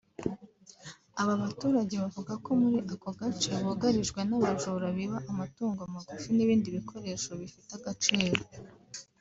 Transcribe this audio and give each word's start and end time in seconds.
Aba 1.21 1.33
baturage 1.43 1.95
bavuga 2.03 2.33
ko 2.43 2.49
muri 2.61 2.77
ako 2.93 3.09
gace 3.19 3.49
bugarijwe 3.65 4.19
n’abajura 4.25 4.87
biba 4.97 5.17
amatungo 5.31 5.81
magufi 5.93 6.27
n’ibindi 6.33 6.67
bikoresho 6.77 7.29
bifite 7.41 7.69
agaciro 7.79 8.41